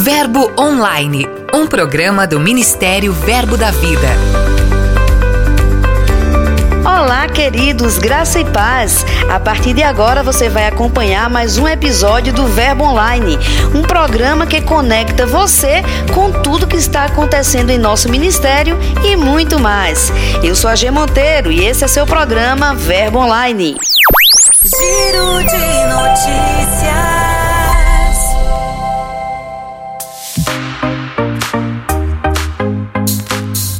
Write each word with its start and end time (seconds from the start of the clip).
Verbo 0.00 0.52
Online, 0.56 1.26
um 1.52 1.66
programa 1.66 2.24
do 2.24 2.38
Ministério 2.38 3.12
Verbo 3.12 3.56
da 3.56 3.72
Vida. 3.72 4.06
Olá, 6.84 7.26
queridos, 7.26 7.98
graça 7.98 8.38
e 8.38 8.44
paz. 8.44 9.04
A 9.28 9.40
partir 9.40 9.74
de 9.74 9.82
agora 9.82 10.22
você 10.22 10.48
vai 10.48 10.68
acompanhar 10.68 11.28
mais 11.28 11.58
um 11.58 11.66
episódio 11.66 12.32
do 12.32 12.46
Verbo 12.46 12.84
Online, 12.84 13.36
um 13.74 13.82
programa 13.82 14.46
que 14.46 14.60
conecta 14.60 15.26
você 15.26 15.82
com 16.14 16.30
tudo 16.42 16.68
que 16.68 16.76
está 16.76 17.06
acontecendo 17.06 17.70
em 17.70 17.78
nosso 17.78 18.08
ministério 18.08 18.78
e 19.04 19.16
muito 19.16 19.58
mais. 19.58 20.12
Eu 20.44 20.54
sou 20.54 20.70
a 20.70 20.76
G 20.76 20.92
Monteiro 20.92 21.50
e 21.50 21.66
esse 21.66 21.84
é 21.84 21.88
seu 21.88 22.06
programa 22.06 22.72
Verbo 22.72 23.18
Online. 23.18 23.76
Giro 24.62 25.42
de 25.42 25.86
notícias. 25.92 26.77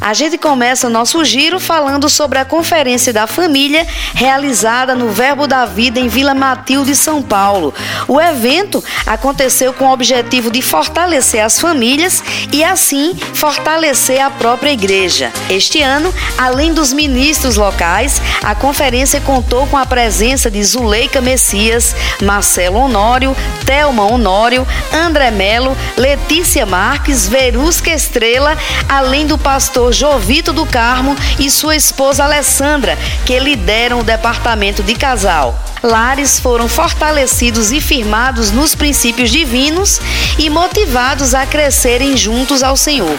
A 0.01 0.13
gente 0.13 0.37
começa 0.37 0.87
o 0.87 0.89
nosso 0.89 1.25
giro 1.25 1.59
falando 1.59 2.07
sobre 2.07 2.39
a 2.39 2.45
Conferência 2.45 3.11
da 3.11 3.27
Família 3.27 3.85
realizada 4.13 4.95
no 4.95 5.09
Verbo 5.09 5.45
da 5.45 5.65
Vida 5.65 5.99
em 5.99 6.07
Vila 6.07 6.33
Matilde, 6.33 6.95
São 6.95 7.21
Paulo. 7.21 7.73
O 8.07 8.19
evento 8.19 8.81
aconteceu 9.05 9.73
com 9.73 9.85
o 9.85 9.91
objetivo 9.91 10.49
de 10.49 10.61
fortalecer 10.61 11.43
as 11.43 11.59
famílias 11.59 12.23
e, 12.53 12.63
assim, 12.63 13.13
fortalecer 13.33 14.21
a 14.21 14.31
própria 14.31 14.71
igreja. 14.71 15.33
Este 15.49 15.81
ano, 15.81 16.13
além 16.37 16.73
dos 16.73 16.93
ministros 16.93 17.57
locais, 17.57 18.21
a 18.41 18.55
conferência 18.55 19.19
contou 19.19 19.67
com 19.67 19.77
a 19.77 19.85
presença 19.85 20.49
de 20.49 20.63
Zuleika 20.63 21.19
Messias, 21.19 21.93
Marcelo 22.23 22.79
Honório, 22.79 23.35
Thelma 23.65 24.05
Honório, 24.05 24.65
André 24.93 25.29
Melo, 25.29 25.75
Letícia 25.97 26.65
Marques, 26.65 27.27
Verusca 27.27 27.91
Estrela, 27.91 28.57
além 28.87 29.27
do 29.27 29.37
pastor 29.37 29.89
Jovito 29.99 30.53
do 30.53 30.65
Carmo 30.65 31.13
e 31.37 31.51
sua 31.51 31.75
esposa 31.75 32.23
Alessandra, 32.23 32.97
que 33.25 33.37
lideram 33.37 33.99
o 33.99 34.03
departamento 34.03 34.81
de 34.81 34.95
casal. 34.95 35.61
Lares 35.83 36.39
foram 36.39 36.69
fortalecidos 36.69 37.73
e 37.73 37.81
firmados 37.81 38.49
nos 38.49 38.73
princípios 38.73 39.29
divinos 39.29 39.99
e 40.37 40.49
motivados 40.49 41.33
a 41.33 41.45
crescerem 41.45 42.15
juntos 42.15 42.63
ao 42.63 42.77
Senhor. 42.77 43.17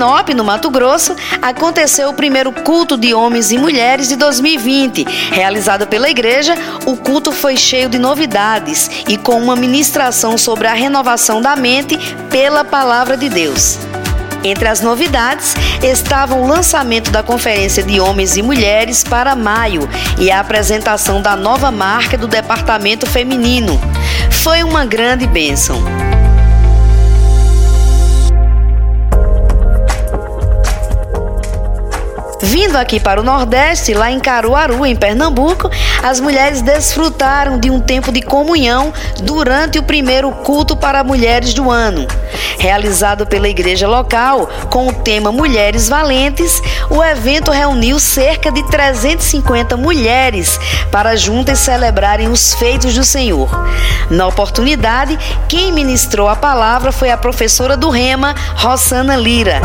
Sinop, 0.00 0.30
no 0.30 0.42
Mato 0.42 0.70
Grosso, 0.70 1.14
aconteceu 1.42 2.08
o 2.08 2.14
primeiro 2.14 2.50
culto 2.50 2.96
de 2.96 3.12
homens 3.12 3.52
e 3.52 3.58
mulheres 3.58 4.08
de 4.08 4.16
2020. 4.16 5.04
Realizado 5.30 5.86
pela 5.86 6.08
igreja, 6.08 6.54
o 6.86 6.96
culto 6.96 7.30
foi 7.32 7.54
cheio 7.54 7.86
de 7.86 7.98
novidades 7.98 8.90
e 9.06 9.18
com 9.18 9.38
uma 9.38 9.54
ministração 9.54 10.38
sobre 10.38 10.66
a 10.66 10.72
renovação 10.72 11.42
da 11.42 11.54
mente 11.54 11.98
pela 12.30 12.64
palavra 12.64 13.14
de 13.14 13.28
Deus. 13.28 13.78
Entre 14.42 14.66
as 14.66 14.80
novidades 14.80 15.54
estava 15.82 16.34
o 16.34 16.46
lançamento 16.46 17.10
da 17.10 17.22
Conferência 17.22 17.82
de 17.82 18.00
Homens 18.00 18.38
e 18.38 18.42
Mulheres 18.42 19.04
para 19.04 19.36
maio 19.36 19.86
e 20.18 20.30
a 20.30 20.40
apresentação 20.40 21.20
da 21.20 21.36
nova 21.36 21.70
marca 21.70 22.16
do 22.16 22.26
Departamento 22.26 23.04
Feminino. 23.04 23.78
Foi 24.30 24.62
uma 24.62 24.86
grande 24.86 25.26
bênção. 25.26 26.09
Vindo 32.60 32.76
aqui 32.76 33.00
para 33.00 33.18
o 33.18 33.24
Nordeste, 33.24 33.94
lá 33.94 34.10
em 34.10 34.20
Caruaru, 34.20 34.84
em 34.84 34.94
Pernambuco, 34.94 35.70
as 36.02 36.20
mulheres 36.20 36.60
desfrutaram 36.60 37.58
de 37.58 37.70
um 37.70 37.80
tempo 37.80 38.12
de 38.12 38.20
comunhão 38.20 38.92
durante 39.22 39.78
o 39.78 39.82
primeiro 39.82 40.30
culto 40.30 40.76
para 40.76 41.02
mulheres 41.02 41.54
do 41.54 41.70
ano. 41.70 42.06
Realizado 42.58 43.26
pela 43.26 43.48
igreja 43.48 43.88
local 43.88 44.46
com 44.68 44.88
o 44.88 44.92
tema 44.92 45.32
Mulheres 45.32 45.88
Valentes, 45.88 46.60
o 46.90 47.02
evento 47.02 47.50
reuniu 47.50 47.98
cerca 47.98 48.52
de 48.52 48.62
350 48.64 49.78
mulheres 49.78 50.60
para 50.92 51.16
juntas 51.16 51.60
celebrarem 51.60 52.28
os 52.28 52.52
feitos 52.52 52.94
do 52.94 53.04
Senhor. 53.04 53.48
Na 54.10 54.26
oportunidade, 54.26 55.18
quem 55.48 55.72
ministrou 55.72 56.28
a 56.28 56.36
palavra 56.36 56.92
foi 56.92 57.10
a 57.10 57.16
professora 57.16 57.74
do 57.74 57.88
Rema, 57.88 58.34
Rosana 58.54 59.16
Lira. 59.16 59.62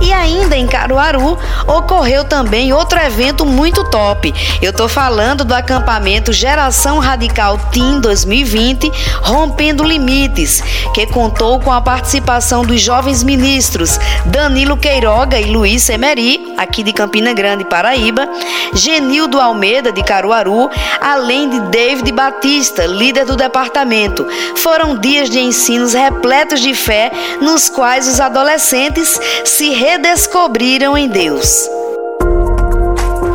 E 0.00 0.12
ainda 0.12 0.56
em 0.56 0.66
Caruaru 0.66 1.38
ocorreu 1.66 2.24
também 2.24 2.72
outro 2.72 2.98
evento 2.98 3.44
muito 3.44 3.84
top. 3.90 4.32
Eu 4.62 4.72
tô 4.72 4.88
falando 4.88 5.44
do 5.44 5.54
acampamento 5.54 6.32
Geração 6.32 6.98
Radical 6.98 7.58
Team 7.70 8.00
2020 8.00 8.90
Rompendo 9.22 9.84
Limites, 9.84 10.62
que 10.94 11.06
contou 11.06 11.60
com 11.60 11.72
a 11.72 11.80
participação 11.80 12.64
dos 12.64 12.80
jovens 12.80 13.22
ministros 13.22 13.98
Danilo 14.26 14.76
Queiroga 14.76 15.38
e 15.38 15.44
Luiz 15.44 15.82
Semeri, 15.82 16.54
aqui 16.56 16.82
de 16.82 16.92
Campina 16.92 17.32
Grande, 17.32 17.64
Paraíba, 17.64 18.28
Genildo 18.74 19.40
Almeida 19.40 19.92
de 19.92 20.02
Caruaru, 20.02 20.70
além 21.00 21.48
de 21.48 21.60
David 21.68 22.10
Batista, 22.12 22.86
líder 22.86 23.24
do 23.24 23.36
departamento. 23.36 24.26
Foram 24.56 24.96
dias 24.96 25.28
de 25.28 25.40
ensinos 25.40 25.94
repletos 25.94 26.60
de 26.60 26.74
fé, 26.74 27.10
nos 27.40 27.68
quais 27.68 28.08
os 28.08 28.20
adolescentes 28.20 29.20
se 29.44 29.70
redescobriram 29.90 30.96
em 30.96 31.08
Deus. 31.08 31.68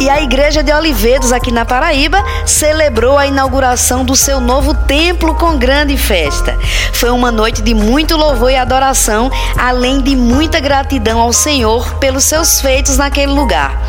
E 0.06 0.10
a 0.10 0.22
Igreja 0.22 0.62
de 0.62 0.72
Olivedos, 0.72 1.32
aqui 1.32 1.52
na 1.52 1.66
Paraíba, 1.66 2.24
celebrou 2.46 3.18
a 3.18 3.26
inauguração 3.26 4.06
do 4.06 4.16
seu 4.16 4.40
novo 4.40 4.76
templo 4.86 5.34
com 5.34 5.58
grande 5.58 5.98
festa. 5.98 6.56
Foi 6.94 7.10
uma 7.10 7.32
noite 7.32 7.60
de 7.64 7.74
muito 7.74 8.16
louvor 8.16 8.52
e 8.52 8.56
adoração, 8.56 9.32
além 9.58 10.04
de 10.04 10.16
muita 10.16 10.60
gratidão 10.60 11.20
ao 11.20 11.34
Senhor 11.34 11.96
pelos 11.96 12.24
seus 12.24 12.62
feitos 12.62 12.98
naquele 12.98 13.32
lugar. 13.32 13.82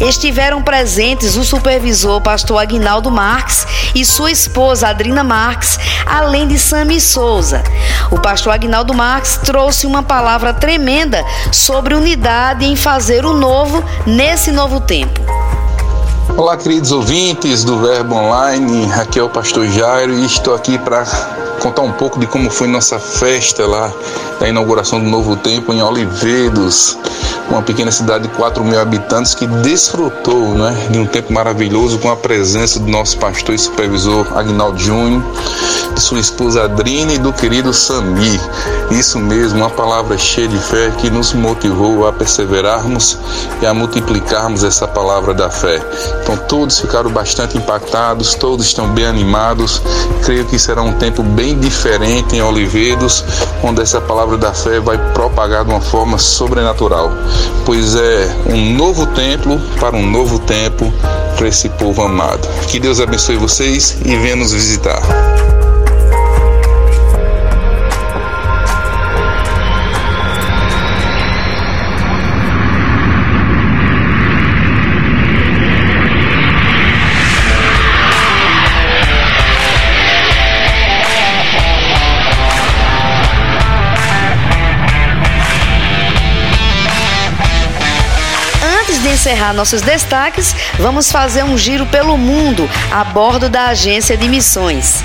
Estiveram 0.00 0.62
presentes 0.62 1.36
o 1.36 1.44
supervisor 1.44 2.18
pastor 2.22 2.62
Aguinaldo 2.62 3.10
Marques 3.10 3.66
e 3.94 4.06
sua 4.06 4.30
esposa 4.30 4.88
Adrina 4.88 5.22
Marques, 5.22 5.78
além 6.06 6.48
de 6.48 6.58
Sami 6.58 6.98
Souza. 6.98 7.62
O 8.10 8.18
pastor 8.18 8.54
Aguinaldo 8.54 8.94
Marques 8.94 9.36
trouxe 9.44 9.86
uma 9.86 10.02
palavra 10.02 10.54
tremenda 10.54 11.22
sobre 11.52 11.94
unidade 11.94 12.64
em 12.64 12.74
fazer 12.74 13.26
o 13.26 13.34
novo 13.34 13.84
nesse 14.06 14.50
novo 14.50 14.80
tempo. 14.80 15.20
Olá, 16.36 16.56
queridos 16.56 16.92
ouvintes 16.92 17.64
do 17.64 17.78
Verbo 17.78 18.14
Online. 18.14 18.92
Aqui 18.92 19.18
é 19.18 19.22
o 19.22 19.28
Pastor 19.28 19.66
Jairo 19.66 20.12
e 20.12 20.24
estou 20.24 20.54
aqui 20.54 20.78
para 20.78 21.04
contar 21.58 21.82
um 21.82 21.92
pouco 21.92 22.18
de 22.18 22.26
como 22.26 22.50
foi 22.50 22.68
nossa 22.68 22.98
festa 22.98 23.66
lá 23.66 23.92
da 24.40 24.48
inauguração 24.48 25.00
do 25.00 25.08
Novo 25.08 25.36
Tempo 25.36 25.72
em 25.72 25.82
Olivedos, 25.82 26.96
uma 27.50 27.62
pequena 27.62 27.90
cidade 27.90 28.28
de 28.28 28.34
4 28.34 28.62
mil 28.64 28.80
habitantes 28.80 29.34
que 29.34 29.46
desfrutou 29.46 30.54
né, 30.54 30.88
de 30.90 30.98
um 30.98 31.06
tempo 31.06 31.32
maravilhoso 31.32 31.98
com 31.98 32.10
a 32.10 32.16
presença 32.16 32.78
do 32.78 32.88
nosso 32.88 33.18
pastor 33.18 33.54
e 33.54 33.58
supervisor 33.58 34.26
Agnaldo 34.36 34.78
Júnior, 34.78 35.22
de 35.94 36.00
sua 36.00 36.20
esposa 36.20 36.64
Adrina 36.64 37.12
e 37.12 37.18
do 37.18 37.32
querido 37.32 37.72
Sami. 37.72 38.40
Isso 38.90 39.18
mesmo, 39.18 39.58
uma 39.58 39.70
palavra 39.70 40.16
cheia 40.16 40.48
de 40.48 40.58
fé 40.58 40.90
que 40.98 41.10
nos 41.10 41.32
motivou 41.32 42.06
a 42.06 42.12
perseverarmos 42.12 43.18
e 43.60 43.66
a 43.66 43.74
multiplicarmos 43.74 44.62
essa 44.62 44.86
palavra 44.86 45.34
da 45.34 45.50
fé. 45.50 45.80
Então 46.22 46.36
todos 46.36 46.80
ficaram 46.80 47.10
bastante 47.10 47.56
impactados, 47.56 48.34
todos 48.34 48.66
estão 48.66 48.88
bem 48.88 49.06
animados. 49.06 49.82
Creio 50.24 50.44
que 50.46 50.58
será 50.58 50.82
um 50.82 50.92
tempo 50.92 51.22
bem 51.22 51.47
diferente 51.54 52.36
em 52.36 52.42
Olivedos, 52.42 53.24
onde 53.62 53.82
essa 53.82 54.00
palavra 54.00 54.36
da 54.36 54.52
fé 54.52 54.80
vai 54.80 54.98
propagar 55.12 55.64
de 55.64 55.70
uma 55.70 55.80
forma 55.80 56.18
sobrenatural, 56.18 57.12
pois 57.64 57.94
é 57.94 58.36
um 58.46 58.74
novo 58.74 59.06
templo 59.06 59.60
para 59.78 59.96
um 59.96 60.06
novo 60.10 60.38
tempo 60.40 60.92
para 61.36 61.48
esse 61.48 61.68
povo 61.70 62.02
amado. 62.02 62.46
Que 62.66 62.80
Deus 62.80 63.00
abençoe 63.00 63.36
vocês 63.36 63.96
e 64.04 64.16
venha 64.16 64.36
nos 64.36 64.52
visitar. 64.52 65.00
Encerrar 89.28 89.52
nossos 89.52 89.82
destaques, 89.82 90.56
vamos 90.78 91.12
fazer 91.12 91.44
um 91.44 91.58
giro 91.58 91.84
pelo 91.84 92.16
mundo 92.16 92.68
a 92.90 93.04
bordo 93.04 93.46
da 93.46 93.66
agência 93.66 94.16
de 94.16 94.26
missões. 94.26 95.04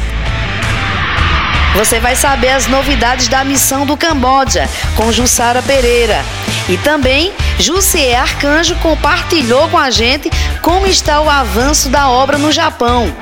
Você 1.76 2.00
vai 2.00 2.16
saber 2.16 2.52
as 2.52 2.66
novidades 2.68 3.28
da 3.28 3.44
missão 3.44 3.86
do 3.86 3.98
Camboja 3.98 4.70
com 4.96 5.12
Jussara 5.12 5.62
Pereira. 5.62 6.24
E 6.70 6.78
também 6.78 7.34
Jussier 7.60 8.22
Arcanjo 8.22 8.76
compartilhou 8.76 9.68
com 9.68 9.78
a 9.78 9.92
gente 9.92 10.32
como 10.62 10.88
está 10.88 11.20
o 11.20 11.30
avanço 11.30 11.90
da 11.90 12.08
obra 12.08 12.38
no 12.38 12.50
Japão. 12.50 13.14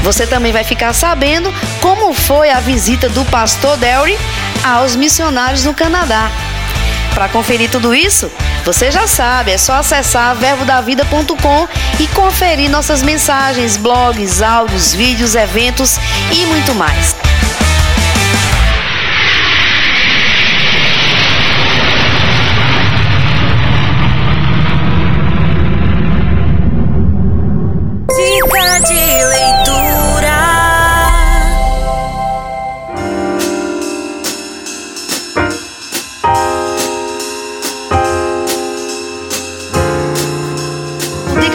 Você 0.00 0.26
também 0.26 0.52
vai 0.52 0.62
ficar 0.62 0.92
sabendo 0.92 1.50
como 1.80 2.12
foi 2.12 2.50
a 2.50 2.60
visita 2.60 3.08
do 3.08 3.24
pastor 3.26 3.78
Derry 3.78 4.18
aos 4.62 4.94
missionários 4.94 5.64
no 5.64 5.72
Canadá. 5.72 6.30
Para 7.14 7.28
conferir 7.28 7.70
tudo 7.70 7.94
isso, 7.94 8.30
você 8.64 8.90
já 8.90 9.06
sabe, 9.06 9.50
é 9.50 9.58
só 9.58 9.74
acessar 9.74 10.34
verbodavida.com 10.36 11.68
e 11.98 12.06
conferir 12.08 12.70
nossas 12.70 13.02
mensagens, 13.02 13.76
blogs, 13.76 14.42
áudios, 14.42 14.94
vídeos, 14.94 15.34
eventos 15.34 15.98
e 16.32 16.46
muito 16.46 16.74
mais. 16.74 17.14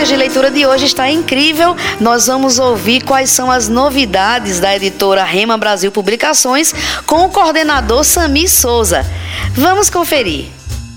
De 0.04 0.16
leitura 0.16 0.52
de 0.52 0.66
hoje 0.66 0.86
está 0.86 1.10
incrível. 1.10 1.76
Nós 2.00 2.28
vamos 2.28 2.60
ouvir 2.60 3.02
quais 3.02 3.30
são 3.30 3.50
as 3.50 3.70
novidades 3.70 4.60
da 4.60 4.76
editora 4.76 5.24
Rema 5.24 5.58
Brasil 5.58 5.92
Publicações 5.92 6.74
com 7.06 7.26
o 7.26 7.30
coordenador 7.30 8.04
Sami 8.04 8.48
Souza. 8.48 9.06
Vamos 9.54 9.90
conferir. 9.90 10.48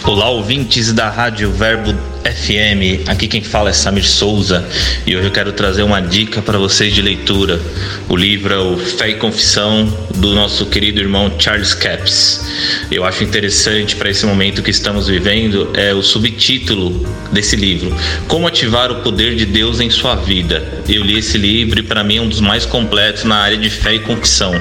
Olá, 0.05 0.29
ouvintes 0.29 0.93
da 0.93 1.09
Rádio 1.09 1.51
Verbo 1.53 1.95
FM. 2.25 3.09
Aqui 3.09 3.27
quem 3.27 3.43
fala 3.43 3.71
é 3.71 3.73
Samir 3.73 4.07
Souza 4.07 4.67
e 5.07 5.17
hoje 5.17 5.27
eu 5.27 5.31
quero 5.31 5.53
trazer 5.53 5.83
uma 5.83 6.01
dica 6.01 6.43
para 6.43 6.59
vocês 6.59 6.95
de 6.95 7.03
leitura. 7.03 7.61
O 8.09 8.17
livro 8.17 8.53
é 8.53 8.59
o 8.59 8.77
Fé 8.77 9.11
e 9.11 9.15
Confissão 9.15 9.87
do 10.17 10.35
nosso 10.35 10.67
querido 10.67 11.01
irmão 11.01 11.33
Charles 11.39 11.75
Capps. 11.75 12.45
Eu 12.91 13.05
acho 13.05 13.25
interessante 13.25 13.97
para 13.97 14.11
esse 14.11 14.27
momento 14.27 14.63
que 14.63 14.71
estamos 14.71 15.09
vivendo 15.09 15.71
é 15.75 15.95
o 15.95 16.03
subtítulo 16.03 17.07
desse 17.33 17.57
livro: 17.57 17.95
Como 18.27 18.47
ativar 18.47 18.91
o 18.91 18.97
poder 19.03 19.35
de 19.35 19.47
Deus 19.47 19.81
em 19.81 19.91
sua 19.91 20.15
vida. 20.15 20.83
Eu 20.89 21.05
li 21.05 21.19
esse 21.19 21.37
livro 21.37 21.81
e 21.81 21.83
para 21.83 22.03
mim 22.03 22.17
é 22.17 22.21
um 22.21 22.29
dos 22.29 22.41
mais 22.41 22.65
completos 22.65 23.25
na 23.25 23.37
área 23.37 23.57
de 23.57 23.69
fé 23.71 23.95
e 23.95 24.01
confissão. 24.01 24.53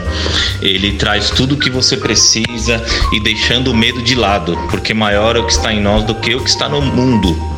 Ele 0.61 0.93
traz 0.93 1.29
tudo 1.29 1.55
o 1.55 1.57
que 1.57 1.69
você 1.69 1.95
precisa 1.95 2.83
e 3.13 3.19
deixando 3.21 3.71
o 3.71 3.75
medo 3.75 4.01
de 4.01 4.15
lado, 4.15 4.57
porque 4.69 4.93
maior 4.93 5.35
é 5.35 5.39
o 5.39 5.45
que 5.45 5.53
está 5.53 5.73
em 5.73 5.81
nós 5.81 6.03
do 6.03 6.15
que 6.15 6.35
o 6.35 6.43
que 6.43 6.49
está 6.49 6.67
no 6.67 6.81
mundo. 6.81 7.56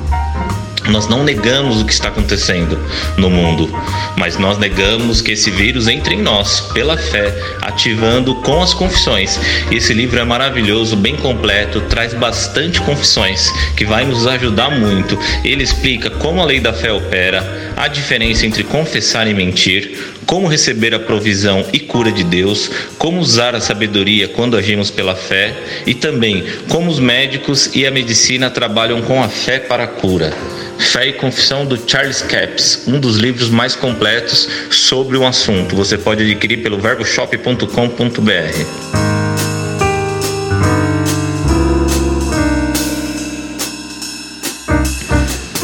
Nós 0.89 1.07
não 1.07 1.23
negamos 1.23 1.81
o 1.81 1.85
que 1.85 1.93
está 1.93 2.09
acontecendo 2.09 2.79
no 3.17 3.29
mundo, 3.29 3.69
mas 4.17 4.37
nós 4.37 4.57
negamos 4.57 5.21
que 5.21 5.31
esse 5.31 5.51
vírus 5.51 5.87
entre 5.87 6.15
em 6.15 6.21
nós 6.21 6.61
pela 6.73 6.97
fé, 6.97 7.33
ativando 7.61 8.35
com 8.35 8.61
as 8.61 8.73
confissões. 8.73 9.39
Esse 9.71 9.93
livro 9.93 10.19
é 10.19 10.23
maravilhoso, 10.23 10.95
bem 10.95 11.15
completo, 11.15 11.81
traz 11.81 12.13
bastante 12.13 12.81
confissões 12.81 13.51
que 13.75 13.85
vai 13.85 14.05
nos 14.05 14.25
ajudar 14.27 14.71
muito. 14.71 15.17
Ele 15.43 15.63
explica 15.63 16.09
como 16.09 16.41
a 16.41 16.45
lei 16.45 16.59
da 16.59 16.73
fé 16.73 16.91
opera, 16.91 17.73
a 17.77 17.87
diferença 17.87 18.45
entre 18.45 18.63
confessar 18.63 19.27
e 19.27 19.33
mentir, 19.33 20.15
como 20.29 20.47
receber 20.47 20.93
a 20.93 20.99
provisão 20.99 21.65
e 21.73 21.79
cura 21.79 22.11
de 22.11 22.23
Deus, 22.23 22.69
como 22.99 23.19
usar 23.19 23.55
a 23.55 23.59
sabedoria 23.59 24.27
quando 24.27 24.55
agimos 24.55 24.91
pela 24.91 25.15
fé 25.15 25.55
e 25.87 25.95
também 25.95 26.43
como 26.67 26.91
os 26.91 26.99
médicos 26.99 27.71
e 27.73 27.87
a 27.87 27.89
medicina 27.89 28.51
trabalham 28.51 29.01
com 29.01 29.23
a 29.23 29.27
fé 29.27 29.57
para 29.57 29.85
a 29.85 29.87
cura. 29.87 30.31
Fé 30.77 31.07
e 31.07 31.13
Confissão 31.13 31.65
do 31.65 31.81
Charles 31.89 32.21
Capps, 32.21 32.83
um 32.87 32.99
dos 32.99 33.17
livros 33.17 33.49
mais 33.49 33.75
completos 33.75 34.47
sobre 34.69 35.17
o 35.17 35.25
assunto. 35.25 35.75
Você 35.75 35.97
pode 35.97 36.21
adquirir 36.21 36.61
pelo 36.61 36.77
verboshop.com.br. 36.77 39.18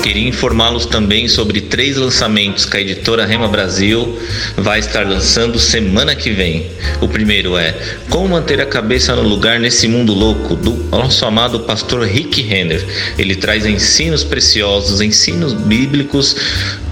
Queria 0.06 0.30
informá-los 0.30 0.86
também 0.86 1.28
sobre 1.28 1.60
três 1.62 1.98
lançamentos 1.98 2.64
que 2.64 2.78
a 2.78 2.80
editora 2.80 3.26
Rema 3.26 3.48
Brasil 3.48 4.20
vai 4.56 4.78
estar 4.78 5.04
lançando 5.04 5.58
semana 5.58 6.14
que 6.14 6.30
vem. 6.30 6.68
O 7.02 7.08
primeiro 7.08 7.58
é 7.58 7.76
Como 8.08 8.28
manter 8.28 8.62
a 8.62 8.68
cabeça 8.68 9.16
no 9.16 9.24
lugar 9.24 9.60
nesse 9.60 9.88
mundo 9.88 10.14
louco, 10.14 10.56
do 10.56 10.74
nosso 10.92 11.26
amado 11.26 11.62
pastor 11.62 12.06
Rick 12.06 12.40
Renner. 12.44 12.86
Ele 13.18 13.36
traz 13.36 13.66
ensinos 13.66 14.24
preciosos, 14.24 15.02
ensinos 15.02 15.54
bíblicos 15.54 16.36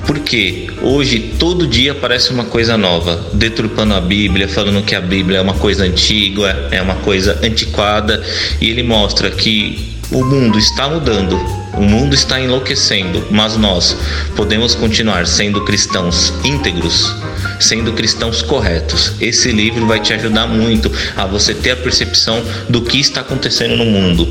porque 0.07 0.71
hoje 0.81 1.35
todo 1.37 1.67
dia 1.67 1.91
aparece 1.91 2.31
uma 2.31 2.45
coisa 2.45 2.75
nova, 2.75 3.29
deturpando 3.31 3.93
a 3.93 4.01
Bíblia, 4.01 4.47
falando 4.47 4.83
que 4.83 4.95
a 4.95 5.01
Bíblia 5.01 5.37
é 5.37 5.41
uma 5.41 5.53
coisa 5.53 5.83
antiga, 5.83 6.67
é 6.71 6.81
uma 6.81 6.95
coisa 6.95 7.39
antiquada, 7.43 8.23
e 8.59 8.71
ele 8.71 8.81
mostra 8.81 9.29
que 9.29 9.93
o 10.11 10.25
mundo 10.25 10.57
está 10.57 10.89
mudando, 10.89 11.62
o 11.73 11.81
mundo 11.81 12.13
está 12.13 12.39
enlouquecendo, 12.39 13.25
mas 13.31 13.57
nós 13.57 13.97
podemos 14.35 14.75
continuar 14.75 15.25
sendo 15.25 15.63
cristãos 15.63 16.33
íntegros, 16.43 17.15
sendo 17.59 17.93
cristãos 17.93 18.41
corretos. 18.41 19.13
Esse 19.19 19.51
livro 19.51 19.85
vai 19.85 19.99
te 19.99 20.13
ajudar 20.13 20.47
muito 20.47 20.91
a 21.15 21.25
você 21.25 21.53
ter 21.53 21.71
a 21.71 21.75
percepção 21.75 22.43
do 22.69 22.81
que 22.81 22.99
está 22.99 23.21
acontecendo 23.21 23.75
no 23.75 23.85
mundo. 23.85 24.27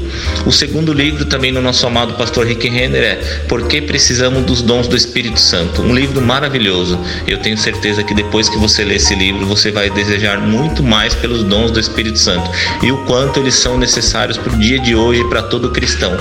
O 0.47 0.53
segundo 0.53 0.93
livro, 0.93 1.25
também 1.25 1.53
no 1.53 1.61
nosso 1.61 1.87
amado 1.87 2.15
pastor 2.15 2.47
Rick 2.47 2.69
Renner, 2.69 3.03
é 3.03 3.15
Por 3.49 3.67
que 3.67 3.81
precisamos 3.81 4.45
dos 4.45 4.63
dons 4.63 4.87
do 4.87 4.97
Espírito 4.97 5.41
Santo? 5.41 5.83
Um 5.83 5.95
livro 5.95 6.21
maravilhoso. 6.21 6.99
Eu 7.27 7.39
tenho 7.39 7.59
certeza 7.59 8.03
que 8.03 8.15
depois 8.15 8.49
que 8.49 8.59
você 8.59 8.85
ler 8.85 8.97
esse 8.97 9.15
livro, 9.15 9.47
você 9.47 9.71
vai 9.71 9.91
desejar 9.91 10.39
muito 10.41 10.83
mais 10.83 11.15
pelos 11.15 11.43
dons 11.43 11.71
do 11.71 11.81
Espírito 11.81 12.19
Santo 12.19 12.51
e 12.83 12.93
o 12.93 13.05
quanto 13.05 13.41
eles 13.41 13.55
são 13.55 13.79
necessários 13.79 14.37
para 14.37 14.53
o 14.53 14.59
dia 14.59 14.79
de 14.79 14.95
hoje 14.95 15.25
para 15.29 15.43
todo 15.43 15.71
cristão. 15.71 16.17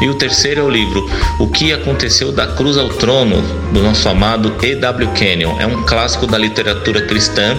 E 0.00 0.08
o 0.08 0.14
terceiro 0.14 0.60
é 0.60 0.65
o 0.66 0.70
livro 0.70 1.08
O 1.38 1.48
que 1.48 1.72
aconteceu 1.72 2.32
da 2.32 2.46
cruz 2.46 2.76
ao 2.76 2.88
trono 2.88 3.40
do 3.72 3.82
nosso 3.82 4.08
amado 4.08 4.54
E.W. 4.62 5.10
Kenyon. 5.12 5.58
É 5.58 5.66
um 5.66 5.84
clássico 5.84 6.26
da 6.26 6.36
literatura 6.36 7.02
cristã 7.02 7.56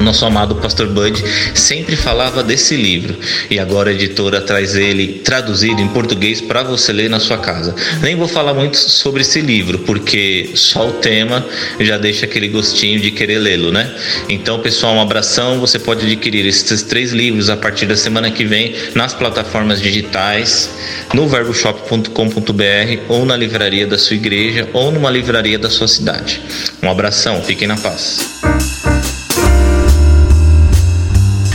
nosso 0.00 0.24
amado 0.24 0.54
pastor 0.56 0.88
Bud 0.88 1.22
sempre 1.54 1.96
falava 1.96 2.42
desse 2.42 2.76
livro 2.76 3.16
e 3.50 3.58
agora 3.58 3.90
a 3.90 3.92
editora 3.92 4.40
traz 4.40 4.74
ele 4.74 5.20
traduzido 5.24 5.80
em 5.80 5.88
português 5.88 6.40
para 6.40 6.62
você 6.62 6.92
ler 6.92 7.08
na 7.08 7.20
sua 7.20 7.38
casa. 7.38 7.74
Nem 8.02 8.16
vou 8.16 8.28
falar 8.28 8.54
muito 8.54 8.76
sobre 8.76 9.22
esse 9.22 9.40
livro 9.40 9.78
porque 9.80 10.50
só 10.54 10.88
o 10.88 10.92
tema 10.92 11.44
já 11.80 11.98
deixa 11.98 12.26
aquele 12.26 12.48
gostinho 12.48 13.00
de 13.00 13.10
querer 13.10 13.38
lê-lo, 13.38 13.72
né? 13.72 13.92
Então, 14.28 14.60
pessoal, 14.60 14.94
um 14.94 15.00
abração. 15.00 15.60
Você 15.60 15.78
pode 15.78 16.04
adquirir 16.06 16.46
esses 16.46 16.82
três 16.82 17.12
livros 17.12 17.48
a 17.48 17.56
partir 17.56 17.86
da 17.86 17.96
semana 17.96 18.30
que 18.30 18.44
vem 18.44 18.74
nas 18.94 19.14
plataformas 19.14 19.80
digitais, 19.80 20.70
no 21.12 21.28
verboshop.com.br 21.28 23.02
ou 23.08 23.24
na 23.24 23.36
livraria 23.36 23.86
da 23.86 23.98
sua 23.98 24.16
igreja 24.16 24.68
ou 24.72 24.90
numa 24.90 25.10
livraria 25.10 25.58
da 25.58 25.70
sua 25.70 25.88
cidade. 25.88 26.42
Um 26.82 26.90
abração, 26.90 27.42
fiquem 27.42 27.68
na 27.68 27.76
paz. 27.76 28.33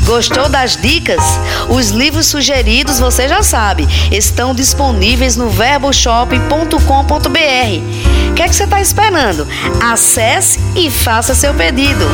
Gostou 0.09 0.49
das 0.49 0.75
dicas? 0.75 1.21
Os 1.69 1.91
livros 1.91 2.25
sugeridos, 2.25 2.99
você 2.99 3.27
já 3.27 3.43
sabe, 3.43 3.87
estão 4.11 4.55
disponíveis 4.55 5.37
no 5.37 5.51
verboshop.com.br. 5.51 8.31
O 8.31 8.33
que 8.33 8.41
é 8.41 8.47
que 8.47 8.55
você 8.55 8.63
está 8.63 8.81
esperando? 8.81 9.47
Acesse 9.79 10.59
e 10.75 10.89
faça 10.89 11.35
seu 11.35 11.53
pedido. 11.53 12.05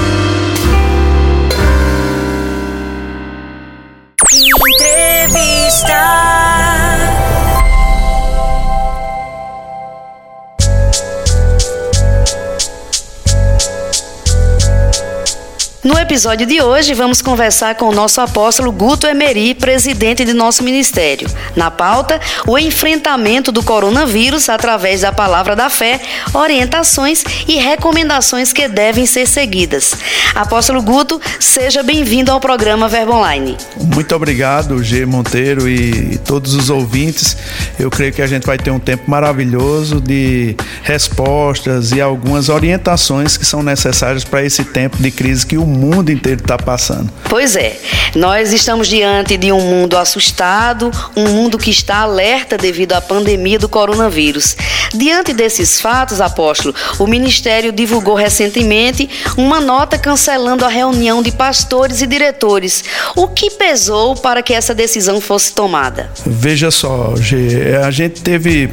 Episódio 16.06 16.46
de 16.46 16.62
hoje, 16.62 16.94
vamos 16.94 17.20
conversar 17.20 17.74
com 17.76 17.86
o 17.86 17.92
nosso 17.92 18.22
apóstolo 18.22 18.72
Guto 18.72 19.08
Emery, 19.08 19.56
presidente 19.56 20.24
de 20.24 20.34
nosso 20.34 20.64
ministério. 20.64 21.28
Na 21.56 21.72
pauta, 21.72 22.22
o 22.46 22.60
enfrentamento 22.60 23.52
do 23.52 23.64
coronavírus 23.64 24.48
através 24.48 25.02
da 25.02 25.12
palavra 25.12 25.56
da 25.56 25.68
fé, 25.68 26.00
orientações 26.32 27.24
e 27.48 27.56
recomendações 27.56 28.54
que 28.54 28.68
devem 28.68 29.08
ser 29.08 29.28
seguidas. 29.28 29.96
Apóstolo 30.36 30.80
Guto, 30.84 31.20
seja 31.40 31.82
bem-vindo 31.82 32.32
ao 32.32 32.40
programa 32.40 32.88
Verbo 32.88 33.14
Online. 33.14 33.58
Muito 33.76 34.16
obrigado, 34.16 34.84
G. 34.84 35.08
Monteiro 35.08 35.68
e 35.68 36.20
todos 36.20 36.54
os 36.54 36.70
ouvintes. 36.70 37.36
Eu 37.80 37.90
creio 37.90 38.14
que 38.14 38.22
a 38.22 38.28
gente 38.28 38.46
vai 38.46 38.60
ter 38.60 38.70
um 38.70 38.80
tempo 38.80 39.10
maravilhoso 39.10 40.00
de 40.00 40.56
respostas 40.84 41.92
e 41.92 42.00
algumas 42.00 42.48
orientações 42.48 43.38
que 43.38 43.46
são 43.46 43.64
necessárias 43.64 44.24
para 44.24 44.44
esse 44.44 44.64
tempo 44.64 44.98
de 45.02 45.10
crise 45.10 45.48
que 45.48 45.58
o 45.58 45.66
mundo 45.66 45.95
inteiro 46.12 46.42
está 46.42 46.58
passando. 46.58 47.12
Pois 47.30 47.56
é, 47.56 47.78
nós 48.16 48.54
estamos 48.54 48.88
diante 48.88 49.38
de 49.38 49.52
um 49.52 49.60
mundo 49.60 49.98
assustado, 49.98 50.92
um 51.16 51.28
mundo 51.28 51.58
que 51.58 51.70
está 51.70 51.98
alerta 51.98 52.58
devido 52.58 52.94
à 52.94 53.02
pandemia 53.02 53.60
do 53.60 53.68
coronavírus. 53.68 54.56
Diante 54.94 55.34
desses 55.34 55.82
fatos, 55.82 56.22
apóstolo, 56.22 56.74
o 57.00 57.08
Ministério 57.08 57.72
divulgou 57.72 58.16
recentemente 58.16 59.10
uma 59.38 59.60
nota 59.60 59.98
cancelando 59.98 60.64
a 60.64 60.70
reunião 60.70 61.22
de 61.22 61.32
pastores 61.32 62.02
e 62.02 62.08
diretores. 62.08 62.84
O 63.16 63.28
que 63.28 63.52
pesou 63.52 64.16
para 64.16 64.42
que 64.42 64.54
essa 64.54 64.74
decisão 64.74 65.20
fosse 65.20 65.54
tomada? 65.54 66.10
Veja 66.26 66.72
só, 66.72 67.16
G, 67.16 67.76
a 67.84 67.92
gente 67.92 68.22
teve 68.22 68.70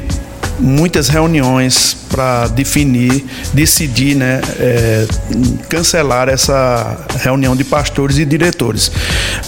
muitas 0.59 1.07
reuniões 1.07 1.97
para 2.09 2.47
definir, 2.47 3.25
decidir, 3.53 4.15
né, 4.15 4.39
é, 4.59 5.07
cancelar 5.67 6.29
essa 6.29 6.95
reunião 7.19 7.55
de 7.55 7.63
pastores 7.63 8.19
e 8.19 8.25
diretores. 8.25 8.91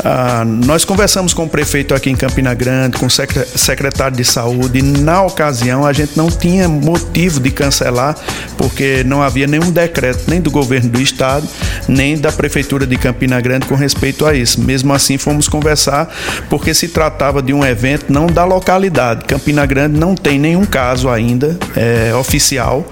Ah, 0.04 0.44
nós 0.46 0.84
conversamos 0.84 1.32
com 1.32 1.44
o 1.44 1.50
prefeito 1.50 1.94
aqui 1.94 2.10
em 2.10 2.16
Campina 2.16 2.56
Grande, 2.56 2.98
com 2.98 3.06
o 3.06 3.10
secretário 3.10 4.18
de 4.18 4.26
saúde, 4.26 4.80
e 4.80 4.82
na 4.82 5.22
ocasião 5.22 5.86
a 5.86 5.94
gente 5.94 6.18
não 6.18 6.28
tinha 6.28 6.68
motivo 6.68 7.40
de 7.40 7.52
cancelar, 7.52 8.16
porque 8.58 9.04
não 9.06 9.22
havia 9.22 9.46
nenhum 9.46 9.72
decreto, 9.72 10.24
nem 10.28 10.42
do 10.42 10.50
governo 10.50 10.90
do 10.90 11.00
estado, 11.00 11.48
nem 11.88 12.18
da 12.18 12.32
prefeitura 12.32 12.88
de 12.88 12.98
Campina 12.98 13.40
Grande 13.40 13.68
com 13.68 13.76
respeito 13.76 14.26
a 14.26 14.34
isso. 14.34 14.60
Mesmo 14.60 14.92
assim, 14.92 15.20
fomos 15.20 15.48
conversar, 15.48 16.12
porque 16.50 16.74
se 16.74 16.88
tratava 16.88 17.44
de 17.44 17.54
um 17.54 17.64
evento 17.64 18.12
não 18.12 18.26
da 18.26 18.44
localidade. 18.44 19.26
Campina 19.26 19.66
Grande 19.68 20.00
não 20.00 20.16
tem 20.16 20.40
nenhum 20.40 20.66
caso 20.66 20.95
ainda 21.04 21.58
é, 21.76 22.14
oficial 22.16 22.86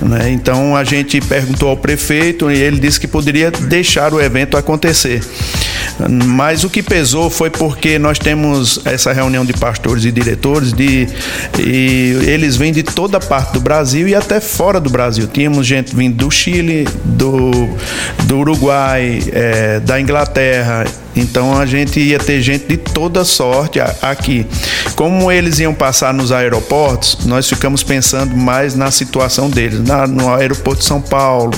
né? 0.00 0.30
Então 0.30 0.76
a 0.76 0.84
gente 0.84 1.20
perguntou 1.20 1.68
ao 1.68 1.76
prefeito 1.76 2.50
e 2.50 2.60
ele 2.60 2.78
disse 2.78 2.98
que 2.98 3.06
poderia 3.06 3.50
deixar 3.50 4.12
o 4.12 4.20
evento 4.20 4.56
acontecer. 4.56 5.22
Mas 6.26 6.64
o 6.64 6.70
que 6.70 6.82
pesou 6.82 7.30
foi 7.30 7.50
porque 7.50 7.98
nós 7.98 8.18
temos 8.18 8.80
essa 8.84 9.12
reunião 9.12 9.44
de 9.44 9.52
pastores 9.52 10.04
e 10.04 10.10
diretores 10.10 10.72
de, 10.72 11.06
e 11.58 12.18
eles 12.26 12.56
vêm 12.56 12.72
de 12.72 12.82
toda 12.82 13.20
parte 13.20 13.52
do 13.52 13.60
Brasil 13.60 14.08
e 14.08 14.14
até 14.14 14.40
fora 14.40 14.80
do 14.80 14.90
Brasil. 14.90 15.28
Tínhamos 15.32 15.66
gente 15.66 15.94
vindo 15.94 16.16
do 16.16 16.30
Chile, 16.30 16.88
do, 17.04 17.50
do 18.24 18.38
Uruguai, 18.38 19.20
é, 19.32 19.80
da 19.80 20.00
Inglaterra, 20.00 20.84
então 21.16 21.58
a 21.58 21.66
gente 21.66 22.00
ia 22.00 22.18
ter 22.18 22.40
gente 22.40 22.66
de 22.66 22.76
toda 22.76 23.24
sorte 23.24 23.80
aqui. 24.02 24.46
Como 24.96 25.30
eles 25.30 25.58
iam 25.58 25.74
passar 25.74 26.12
nos 26.12 26.32
aeroportos, 26.32 27.18
nós 27.24 27.48
ficamos 27.48 27.82
pensando 27.82 28.36
mais 28.36 28.74
na 28.74 28.90
situação 28.90 29.48
deles, 29.48 29.80
na, 29.80 30.06
no 30.06 30.32
aeroporto 30.32 30.80
de 30.80 30.86
São 30.86 31.00
Paulo. 31.00 31.52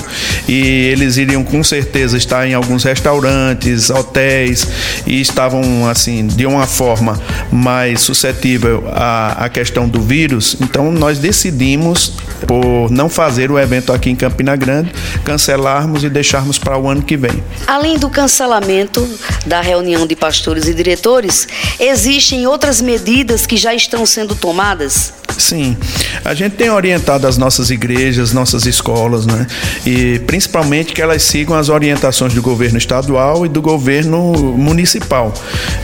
E 0.47 0.55
eles 0.91 1.17
iriam 1.17 1.43
com 1.43 1.63
certeza 1.63 2.17
estar 2.17 2.47
em 2.47 2.53
alguns 2.53 2.83
restaurantes, 2.83 3.89
hotéis, 3.89 4.67
e 5.05 5.19
estavam 5.19 5.87
assim, 5.89 6.27
de 6.27 6.45
uma 6.45 6.65
forma 6.67 7.19
mais 7.51 8.01
suscetível 8.01 8.83
à, 8.93 9.45
à 9.45 9.49
questão 9.49 9.87
do 9.87 10.01
vírus. 10.01 10.57
Então 10.61 10.91
nós 10.91 11.19
decidimos, 11.19 12.13
por 12.45 12.89
não 12.91 13.09
fazer 13.09 13.51
o 13.51 13.59
evento 13.59 13.91
aqui 13.91 14.09
em 14.09 14.15
Campina 14.15 14.55
Grande, 14.55 14.91
cancelarmos 15.23 16.03
e 16.03 16.09
deixarmos 16.09 16.57
para 16.57 16.77
o 16.77 16.87
ano 16.87 17.01
que 17.01 17.17
vem. 17.17 17.43
Além 17.65 17.97
do 17.97 18.09
cancelamento 18.09 19.07
da 19.47 19.61
reunião 19.61 20.05
de 20.05 20.15
pastores 20.15 20.67
e 20.67 20.73
diretores, 20.73 21.47
existem 21.79 22.45
outras 22.45 22.81
medidas 22.81 23.45
que 23.45 23.57
já 23.57 23.73
estão 23.73 24.05
sendo 24.05 24.35
tomadas? 24.35 25.13
Sim, 25.37 25.77
a 26.25 26.33
gente 26.33 26.55
tem 26.55 26.69
orientado 26.69 27.27
as 27.27 27.37
nossas 27.37 27.69
igrejas, 27.69 28.33
nossas 28.33 28.65
escolas, 28.65 29.25
né? 29.25 29.45
E 29.85 30.19
principalmente 30.19 30.93
que 30.93 31.01
elas 31.01 31.21
sigam 31.21 31.55
as 31.55 31.69
orientações 31.69 32.33
do 32.33 32.41
governo 32.41 32.77
estadual 32.77 33.45
e 33.45 33.49
do 33.49 33.61
governo 33.61 34.33
municipal, 34.57 35.31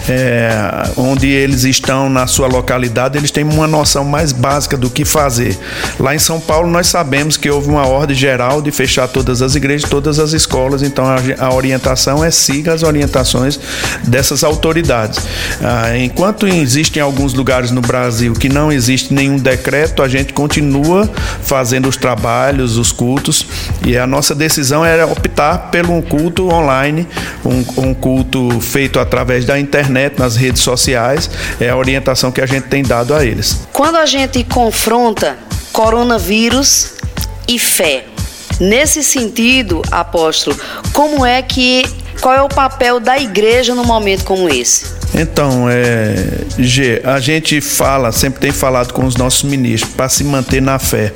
é, 0.09 0.49
onde 0.97 1.27
eles 1.27 1.65
estão 1.65 2.09
na 2.09 2.25
sua 2.25 2.47
localidade, 2.47 3.17
eles 3.17 3.29
têm 3.29 3.43
uma 3.43 3.67
noção 3.67 4.03
mais 4.03 4.31
básica 4.31 4.75
do 4.75 4.89
que 4.89 5.05
fazer. 5.05 5.57
Lá 5.99 6.15
em 6.15 6.19
São 6.19 6.39
Paulo, 6.39 6.69
nós 6.69 6.87
sabemos 6.87 7.37
que 7.37 7.49
houve 7.49 7.69
uma 7.69 7.87
ordem 7.87 8.15
geral 8.15 8.59
de 8.59 8.71
fechar 8.71 9.07
todas 9.07 9.41
as 9.43 9.53
igrejas, 9.53 9.87
todas 9.87 10.17
as 10.17 10.33
escolas, 10.33 10.81
então 10.81 11.05
a, 11.05 11.17
a 11.39 11.53
orientação 11.53 12.23
é 12.23 12.31
siga 12.31 12.73
as 12.73 12.81
orientações 12.81 13.52
dessas 14.03 14.43
autoridades. 14.43 15.19
Ah, 15.61 15.97
enquanto 15.97 16.47
existem 16.47 17.01
alguns 17.01 17.33
lugares 17.33 17.71
no 17.71 17.81
Brasil 17.81 18.33
que 18.33 18.49
não 18.49 18.71
existe 18.71 19.13
nenhum 19.13 19.37
decreto, 19.37 20.03
a 20.03 20.07
gente 20.07 20.33
continua 20.33 21.09
fazendo 21.41 21.87
os 21.87 21.97
trabalhos, 21.97 22.77
os 22.77 22.91
cultos, 22.91 23.45
e 23.85 23.97
a 23.97 24.05
nossa 24.07 24.35
decisão 24.35 24.83
era 24.83 25.05
optar 25.05 25.69
pelo 25.71 25.93
um 25.93 26.01
culto 26.01 26.49
online, 26.49 27.07
um, 27.45 27.89
um 27.89 27.93
culto 27.93 28.59
feito 28.61 28.99
através 28.99 29.45
da 29.45 29.59
internet, 29.59 30.17
nas 30.19 30.35
redes 30.35 30.61
sociais, 30.61 31.29
é 31.59 31.69
a 31.69 31.75
orientação 31.75 32.31
que 32.31 32.41
a 32.41 32.45
gente 32.45 32.67
tem 32.67 32.83
dado 32.83 33.13
a 33.13 33.25
eles. 33.25 33.67
Quando 33.71 33.97
a 33.97 34.05
gente 34.05 34.43
confronta 34.43 35.37
coronavírus 35.71 36.93
e 37.47 37.57
fé, 37.57 38.05
nesse 38.59 39.03
sentido, 39.03 39.81
apóstolo, 39.91 40.57
como 40.91 41.25
é 41.25 41.41
que 41.41 41.83
qual 42.21 42.33
é 42.33 42.41
o 42.41 42.49
papel 42.49 42.99
da 42.99 43.17
igreja 43.19 43.75
num 43.75 43.85
momento 43.85 44.23
como 44.23 44.49
esse? 44.49 44.85
Então, 45.15 45.69
é, 45.69 46.15
G, 46.57 47.01
a 47.03 47.19
gente 47.19 47.61
fala, 47.61 48.11
sempre 48.11 48.39
tem 48.39 48.51
falado 48.51 48.93
com 48.93 49.05
os 49.05 49.15
nossos 49.15 49.43
ministros 49.43 49.93
para 49.93 50.09
se 50.09 50.23
manter 50.23 50.61
na 50.61 50.79
fé. 50.79 51.11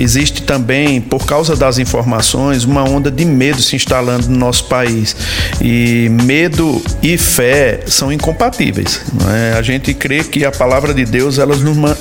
Existe 0.00 0.42
também, 0.42 0.98
por 0.98 1.26
causa 1.26 1.54
das 1.54 1.76
informações, 1.76 2.64
uma 2.64 2.82
onda 2.82 3.10
de 3.10 3.22
medo 3.26 3.60
se 3.60 3.76
instalando 3.76 4.28
no 4.28 4.36
nosso 4.38 4.64
país. 4.64 5.14
E 5.60 6.08
medo 6.24 6.82
e 7.02 7.18
fé 7.18 7.80
são 7.86 8.10
incompatíveis. 8.10 9.02
É? 9.28 9.58
A 9.58 9.62
gente 9.62 9.92
crê 9.92 10.24
que 10.24 10.42
a 10.42 10.50
palavra 10.50 10.94
de 10.94 11.04
Deus 11.04 11.38
ela 11.38 11.54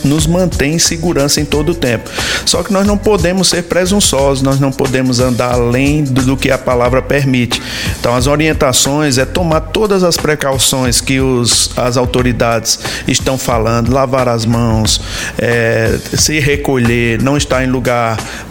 nos 0.06 0.25
mantém 0.25 0.75
em 0.75 0.79
segurança 0.79 1.41
em 1.41 1.46
todo 1.46 1.74
o 1.74 1.75
tempo. 1.75 2.10
Só 2.46 2.63
que 2.63 2.72
nós 2.72 2.88
não 2.88 2.98
podemos 2.98 3.50
ser 3.50 3.63
presunçosos, 3.63 4.41
nós 4.41 4.62
não 4.62 4.72
podemos 4.72 5.20
andar 5.20 5.56
além 5.56 6.06
do, 6.06 6.38
que 6.38 6.50
a 6.50 6.58
palavra 6.58 7.01
permite. 7.01 7.62
Então, 8.00 8.15
as 8.15 8.27
orientações 8.27 9.18
é 9.18 9.25
tomar 9.25 9.60
todas 9.60 10.03
as 10.03 10.15
precauções 10.15 11.01
que 11.01 11.20
os, 11.20 11.72
as 11.75 11.98
autoridades 11.98 12.79
estão 13.08 13.38
falando, 13.38 13.91
lavar 13.91 14.29
as 14.29 14.46
mãos, 14.46 15.01
é, 15.38 16.00
se 16.13 16.39
recolher, 16.39 17.22
não 17.22 17.36
estar 17.36 17.62
em 17.62 17.68
lugar 17.68 17.88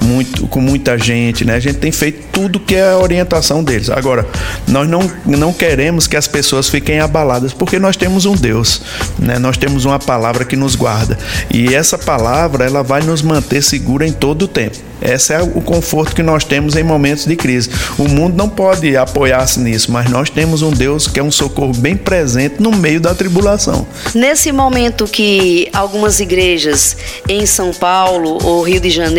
muito, 0.01 0.47
com 0.47 0.61
muita 0.61 0.99
gente, 0.99 1.45
né? 1.45 1.55
A 1.55 1.61
gente 1.61 1.79
tem 1.79 1.93
feito 1.93 2.27
tudo 2.33 2.61
que 2.61 2.75
é 2.75 2.93
a 2.93 2.99
orientação 2.99 3.63
deles. 3.63 3.91
Agora, 3.91 4.27
nós 4.67 4.89
não, 4.89 5.11
não 5.27 5.53
queremos 5.53 6.07
que 6.07 6.17
as 6.17 6.27
pessoas 6.27 6.69
fiquem 6.69 7.01
abaladas, 7.01 7.53
porque 7.53 7.79
nós 7.79 7.97
temos 7.97 8.27
um 8.27 8.35
Deus, 8.35 8.83
né? 9.19 9.39
Nós 9.39 9.57
temos 9.57 9.85
uma 9.85 9.99
palavra 9.99 10.45
que 10.45 10.57
nos 10.57 10.75
guarda. 10.75 11.19
E 11.51 11.75
essa 11.75 11.99
palavra, 11.99 12.65
ela 12.65 12.83
vai 12.83 13.03
nos 13.03 13.23
manter 13.23 13.63
segura 13.63 14.07
em 14.07 14.13
todo 14.13 14.43
o 14.43 14.49
tempo. 14.49 14.89
Esse 15.01 15.33
é 15.33 15.41
o 15.41 15.61
conforto 15.61 16.15
que 16.15 16.23
nós 16.23 16.45
temos 16.45 16.75
em 16.77 16.83
momentos 16.83 17.25
de 17.25 17.37
crise. 17.37 17.71
O 17.97 18.09
mundo 18.09 18.37
não 18.37 18.49
pode 18.49 18.97
apoiar-se 18.97 19.61
nisso, 19.61 19.93
mas 19.93 20.11
nós 20.11 20.29
temos 20.29 20.61
um 20.61 20.71
Deus 20.71 21.07
que 21.07 21.21
é 21.21 21.23
um 21.23 21.31
socorro 21.31 21.73
bem 21.73 21.97
presente 21.97 22.57
no 22.59 22.73
meio 22.73 23.01
da 23.01 23.15
tribulação. 23.15 23.87
Nesse 24.15 24.51
momento 24.51 25.07
que 25.07 25.69
algumas 25.73 26.19
igrejas 26.19 26.97
em 27.29 27.47
São 27.47 27.73
Paulo 27.73 28.39
ou 28.43 28.63
Rio 28.63 28.81
de 28.81 28.91
Janeiro 28.91 29.18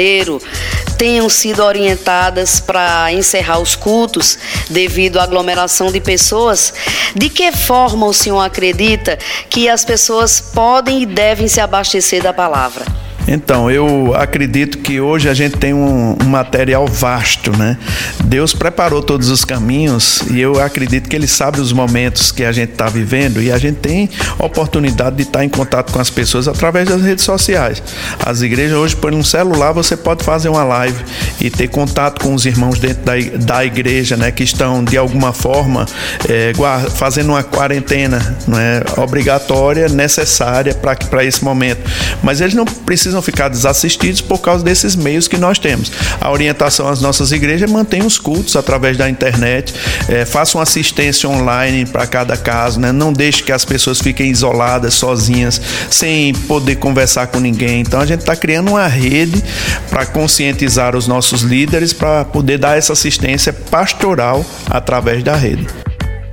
tenham 0.97 1.29
sido 1.29 1.63
orientadas 1.63 2.59
para 2.59 3.11
encerrar 3.13 3.59
os 3.59 3.75
cultos 3.75 4.37
devido 4.69 5.17
à 5.17 5.23
aglomeração 5.23 5.91
de 5.91 6.01
pessoas, 6.01 6.73
de 7.15 7.29
que 7.29 7.51
forma 7.51 8.05
o 8.05 8.13
senhor 8.13 8.41
acredita 8.41 9.17
que 9.49 9.69
as 9.69 9.85
pessoas 9.85 10.41
podem 10.41 11.03
e 11.03 11.05
devem 11.05 11.47
se 11.47 11.61
abastecer 11.61 12.21
da 12.21 12.33
palavra? 12.33 13.08
Então, 13.31 13.69
eu 13.69 14.15
acredito 14.15 14.79
que 14.79 14.99
hoje 14.99 15.29
a 15.29 15.35
gente 15.35 15.55
tem 15.55 15.71
um, 15.71 16.17
um, 16.19 16.25
material 16.27 16.87
vasto, 16.87 17.55
né? 17.55 17.77
Deus 18.23 18.55
preparou 18.55 19.03
todos 19.03 19.29
os 19.29 19.45
caminhos 19.45 20.23
e 20.31 20.41
eu 20.41 20.59
acredito 20.59 21.07
que 21.07 21.15
Ele 21.15 21.27
sabe 21.27 21.61
os 21.61 21.71
momentos 21.71 22.31
que 22.31 22.43
a 22.43 22.51
gente 22.51 22.71
está 22.71 22.89
vivendo 22.89 23.39
e 23.39 23.51
a 23.51 23.57
gente 23.59 23.75
tem 23.75 24.09
oportunidade 24.39 25.17
de 25.17 25.21
estar 25.21 25.39
tá 25.39 25.45
em 25.45 25.49
contato 25.49 25.93
com 25.93 25.99
as 25.99 26.09
pessoas 26.09 26.47
através 26.47 26.89
das 26.89 27.03
redes 27.03 27.23
sociais. 27.23 27.83
As 28.25 28.41
igrejas 28.41 28.75
hoje, 28.75 28.95
por 28.95 29.13
um 29.13 29.23
celular, 29.23 29.73
você 29.73 29.95
pode 29.95 30.23
fazer 30.23 30.49
uma 30.49 30.63
live 30.63 30.97
e 31.39 31.51
ter 31.51 31.67
contato 31.67 32.23
com 32.23 32.33
os 32.33 32.47
irmãos 32.47 32.79
dentro 32.79 33.03
da, 33.03 33.13
da 33.37 33.63
igreja, 33.63 34.17
né? 34.17 34.31
Que 34.31 34.43
estão, 34.43 34.83
de 34.83 34.97
alguma 34.97 35.33
forma, 35.33 35.85
é, 36.27 36.51
fazendo 36.95 37.29
uma 37.29 37.43
quarentena 37.43 38.37
né? 38.47 38.81
obrigatória, 38.97 39.87
necessária 39.87 40.73
para 40.73 41.23
esse 41.23 41.43
momento. 41.43 41.81
Mas 42.23 42.41
eles 42.41 42.55
não 42.55 42.65
precisam 42.65 43.18
precisam 43.19 43.21
ficar 43.21 43.49
desassistidos 43.49 44.21
por 44.21 44.39
causa 44.39 44.63
desses 44.63 44.95
meios 44.95 45.27
que 45.27 45.37
nós 45.37 45.59
temos. 45.59 45.91
A 46.19 46.31
orientação 46.31 46.87
às 46.87 47.01
nossas 47.01 47.31
igrejas 47.31 47.69
é 47.69 47.71
manter 47.71 48.03
os 48.03 48.17
cultos 48.17 48.55
através 48.55 48.97
da 48.97 49.09
internet, 49.09 49.73
é, 50.07 50.25
façam 50.25 50.61
assistência 50.61 51.29
online 51.29 51.85
para 51.85 52.07
cada 52.07 52.35
caso, 52.37 52.79
né? 52.79 52.91
não 52.91 53.13
deixe 53.13 53.43
que 53.43 53.51
as 53.51 53.65
pessoas 53.65 53.99
fiquem 53.99 54.29
isoladas, 54.29 54.93
sozinhas, 54.93 55.61
sem 55.89 56.33
poder 56.33 56.77
conversar 56.77 57.27
com 57.27 57.39
ninguém. 57.39 57.81
Então 57.81 57.99
a 57.99 58.05
gente 58.05 58.21
está 58.21 58.35
criando 58.35 58.69
uma 58.69 58.87
rede 58.87 59.43
para 59.89 60.05
conscientizar 60.05 60.95
os 60.95 61.07
nossos 61.07 61.41
líderes 61.41 61.93
para 61.93 62.25
poder 62.25 62.57
dar 62.57 62.77
essa 62.77 62.93
assistência 62.93 63.53
pastoral 63.53 64.45
através 64.69 65.23
da 65.23 65.35
rede. 65.35 65.67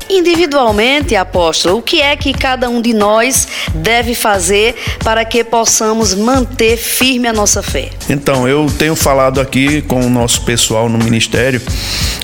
Individualmente, 0.08 1.16
apóstolo, 1.16 1.78
o 1.78 1.82
que 1.82 2.00
é 2.00 2.16
que 2.16 2.32
cada 2.32 2.68
um 2.68 2.80
de 2.80 2.92
nós 2.92 3.48
deve 3.74 4.14
fazer 4.14 4.74
para 5.02 5.24
que 5.24 5.42
possamos 5.42 6.14
manter 6.14 6.76
firme 6.76 7.26
a 7.26 7.32
nossa 7.32 7.62
fé? 7.62 7.90
Então, 8.08 8.46
eu 8.48 8.66
tenho 8.78 8.94
falado 8.94 9.40
aqui 9.40 9.82
com 9.82 10.06
o 10.06 10.10
nosso 10.10 10.42
pessoal 10.44 10.88
no 10.88 10.98
ministério, 10.98 11.60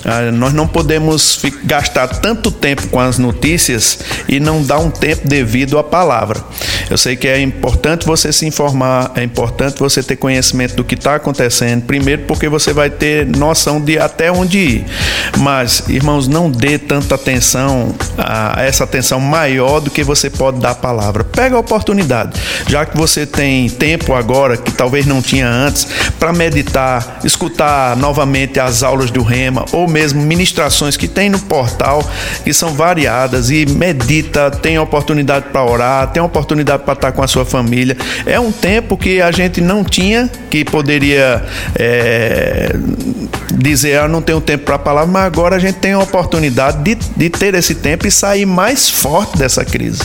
ah, 0.05 0.31
nós 0.31 0.53
não 0.53 0.67
podemos 0.67 1.41
gastar 1.63 2.07
tanto 2.07 2.51
tempo 2.51 2.87
com 2.87 2.99
as 2.99 3.17
notícias 3.17 3.99
e 4.27 4.39
não 4.39 4.61
dar 4.61 4.79
um 4.79 4.89
tempo 4.89 5.27
devido 5.27 5.77
à 5.77 5.83
palavra. 5.83 6.43
Eu 6.89 6.97
sei 6.97 7.15
que 7.15 7.27
é 7.27 7.39
importante 7.39 8.05
você 8.05 8.31
se 8.33 8.45
informar, 8.45 9.11
é 9.15 9.23
importante 9.23 9.79
você 9.79 10.03
ter 10.03 10.17
conhecimento 10.17 10.75
do 10.75 10.83
que 10.83 10.95
está 10.95 11.15
acontecendo, 11.15 11.83
primeiro 11.83 12.23
porque 12.23 12.49
você 12.49 12.73
vai 12.73 12.89
ter 12.89 13.25
noção 13.25 13.79
de 13.79 13.97
até 13.97 14.31
onde 14.31 14.57
ir. 14.57 14.85
Mas, 15.37 15.83
irmãos, 15.87 16.27
não 16.27 16.49
dê 16.49 16.77
tanta 16.77 17.15
atenção 17.15 17.93
a 18.17 18.63
essa 18.63 18.83
atenção 18.83 19.19
maior 19.19 19.79
do 19.79 19.89
que 19.89 20.03
você 20.03 20.29
pode 20.29 20.59
dar 20.59 20.71
à 20.71 20.75
palavra. 20.75 21.23
Pega 21.23 21.55
a 21.55 21.59
oportunidade, 21.59 22.39
já 22.67 22.85
que 22.85 22.97
você 22.97 23.25
tem 23.25 23.69
tempo 23.69 24.13
agora 24.13 24.57
que 24.57 24.71
talvez 24.71 25.05
não 25.05 25.21
tinha 25.21 25.47
antes, 25.47 25.87
para 26.19 26.31
meditar, 26.31 27.19
escutar 27.23 27.95
novamente 27.97 28.59
as 28.59 28.83
aulas 28.83 29.11
do 29.11 29.23
Rema 29.23 29.65
ou 29.71 29.87
mesmo 29.87 30.21
ministrações 30.21 30.97
que 30.97 31.07
tem 31.07 31.29
no 31.29 31.39
portal, 31.39 32.03
que 32.43 32.53
são 32.53 32.73
variadas 32.73 33.49
e 33.49 33.65
medita, 33.65 34.51
tem 34.51 34.77
oportunidade 34.79 35.45
para 35.51 35.63
orar, 35.63 36.07
tem 36.07 36.21
oportunidade 36.21 36.83
para 36.83 36.93
estar 36.93 37.11
com 37.11 37.23
a 37.23 37.27
sua 37.27 37.45
família. 37.45 37.97
É 38.25 38.39
um 38.39 38.51
tempo 38.51 38.97
que 38.97 39.21
a 39.21 39.31
gente 39.31 39.61
não 39.61 39.83
tinha, 39.83 40.29
que 40.49 40.63
poderia 40.65 41.43
é, 41.75 42.75
dizer, 43.53 43.99
ah, 43.99 44.07
não 44.07 44.21
tenho 44.21 44.41
tempo 44.41 44.65
para 44.65 44.75
a 44.75 44.79
palavra, 44.79 45.11
mas 45.11 45.23
agora 45.23 45.55
a 45.55 45.59
gente 45.59 45.75
tem 45.75 45.93
a 45.93 45.99
oportunidade 45.99 46.83
de, 46.83 46.95
de 46.95 47.29
ter 47.29 47.53
esse 47.53 47.75
tempo 47.75 48.07
e 48.07 48.11
sair 48.11 48.45
mais 48.45 48.89
forte 48.89 49.37
dessa 49.37 49.63
crise. 49.63 50.01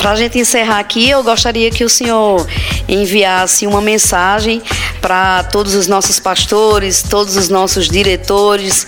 Para 0.00 0.12
a 0.12 0.16
gente 0.16 0.38
encerrar 0.38 0.78
aqui, 0.78 1.10
eu 1.10 1.22
gostaria 1.22 1.70
que 1.70 1.84
o 1.84 1.88
senhor 1.88 2.46
enviasse 2.88 3.66
uma 3.66 3.82
mensagem 3.82 4.62
para 4.98 5.44
todos 5.44 5.74
os 5.74 5.86
nossos 5.86 6.18
pastores, 6.18 7.02
todos 7.02 7.36
os 7.36 7.50
nossos 7.50 7.86
diretores, 7.86 8.86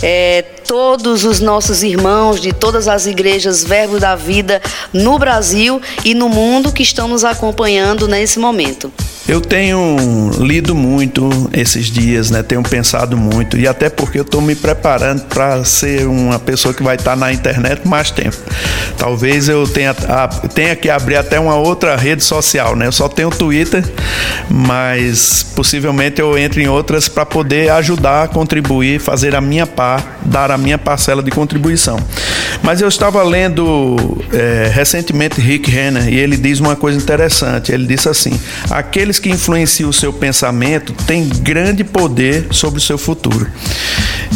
é, 0.00 0.42
todos 0.42 1.24
os 1.24 1.40
nossos 1.40 1.82
irmãos 1.82 2.40
de 2.40 2.52
todas 2.52 2.86
as 2.86 3.06
igrejas 3.06 3.64
Verbo 3.64 3.98
da 3.98 4.14
Vida 4.14 4.62
no 4.92 5.18
Brasil 5.18 5.82
e 6.04 6.14
no 6.14 6.28
mundo 6.28 6.70
que 6.70 6.84
estão 6.84 7.08
nos 7.08 7.24
acompanhando 7.24 8.06
nesse 8.06 8.38
momento. 8.38 8.92
Eu 9.28 9.40
tenho 9.40 9.96
lido 10.40 10.74
muito 10.74 11.30
esses 11.52 11.86
dias, 11.86 12.30
né? 12.30 12.42
Tenho 12.42 12.62
pensado 12.62 13.16
muito 13.16 13.56
e 13.56 13.68
até 13.68 13.88
porque 13.88 14.18
eu 14.18 14.22
estou 14.22 14.40
me 14.40 14.54
preparando 14.54 15.22
para 15.26 15.64
ser 15.64 16.06
uma 16.06 16.40
pessoa 16.40 16.74
que 16.74 16.82
vai 16.82 16.96
estar 16.96 17.12
tá 17.12 17.16
na 17.16 17.32
internet 17.32 17.86
mais 17.86 18.10
tempo. 18.10 18.36
Talvez 18.98 19.48
eu 19.48 19.66
tenha, 19.66 19.94
tenha 20.54 20.74
que 20.74 20.90
abrir 20.90 21.16
até 21.16 21.38
uma 21.38 21.54
outra 21.54 21.96
rede 21.96 22.24
social, 22.24 22.74
né? 22.74 22.86
Eu 22.88 22.92
só 22.92 23.08
tenho 23.08 23.30
Twitter, 23.30 23.84
mas 24.50 25.44
possivelmente 25.54 26.20
eu 26.20 26.36
entre 26.36 26.64
em 26.64 26.68
outras 26.68 27.08
para 27.08 27.24
poder 27.24 27.70
ajudar, 27.70 28.28
contribuir, 28.28 29.00
fazer 29.00 29.36
a 29.36 29.40
minha 29.40 29.66
parte, 29.66 30.06
dar 30.24 30.50
a 30.50 30.58
minha 30.58 30.78
parcela 30.78 31.22
de 31.22 31.30
contribuição. 31.30 31.96
Mas 32.62 32.80
eu 32.80 32.88
estava 32.88 33.22
lendo 33.22 33.96
é, 34.32 34.70
recentemente 34.72 35.40
Rick 35.40 35.70
Renner 35.70 36.08
e 36.08 36.18
ele 36.18 36.36
diz 36.36 36.60
uma 36.60 36.76
coisa 36.76 36.98
interessante. 36.98 37.72
Ele 37.72 37.86
disse 37.86 38.08
assim: 38.08 38.38
aquele 38.70 39.12
aqueles 39.12 39.18
que 39.18 39.30
influenciam 39.30 39.90
o 39.90 39.92
seu 39.92 40.12
pensamento 40.12 40.92
têm 40.92 41.28
grande 41.28 41.82
poder 41.82 42.46
sobre 42.50 42.78
o 42.78 42.82
seu 42.82 42.96
futuro. 42.96 43.46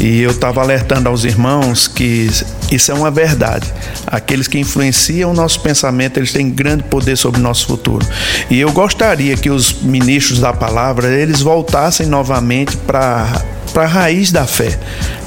E 0.01 0.21
eu 0.21 0.33
estava 0.33 0.61
alertando 0.61 1.09
aos 1.09 1.25
irmãos 1.25 1.89
que 1.89 2.29
isso 2.71 2.91
é 2.91 2.95
uma 2.95 3.11
verdade. 3.11 3.73
Aqueles 4.07 4.49
que 4.49 4.59
influenciam 4.59 5.31
o 5.31 5.35
nosso 5.35 5.61
pensamento, 5.61 6.19
eles 6.19 6.33
têm 6.33 6.51
grande 6.51 6.83
poder 6.83 7.17
sobre 7.17 7.41
o 7.41 7.43
nosso 7.43 7.67
futuro. 7.67 8.05
E 8.51 8.61
eu 8.61 8.73
gostaria 8.73 9.37
que 9.37 9.49
os 9.49 9.83
ministros 9.83 10.41
da 10.41 10.53
palavra, 10.53 11.09
eles 11.09 11.41
voltassem 11.41 12.07
novamente 12.07 12.77
para 12.77 13.45
para 13.73 13.85
a 13.85 13.89
raiz 13.89 14.33
da 14.33 14.47
fé, 14.47 14.79